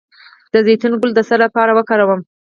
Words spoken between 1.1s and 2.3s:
د څه لپاره وکاروم؟